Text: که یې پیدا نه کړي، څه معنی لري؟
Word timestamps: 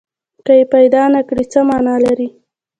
که 0.45 0.53
یې 0.59 0.65
پیدا 0.73 1.03
نه 1.13 1.21
کړي، 1.27 1.45
څه 1.51 1.59
معنی 1.67 1.97
لري؟ 2.05 2.27